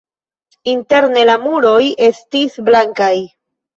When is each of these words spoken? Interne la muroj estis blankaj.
Interne 0.71 1.25
la 1.31 1.35
muroj 1.45 1.85
estis 2.07 2.57
blankaj. 2.71 3.15